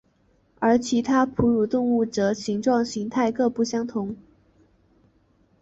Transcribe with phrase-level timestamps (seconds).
[0.57, 4.15] 而其他哺乳动物则形状形态各不相同。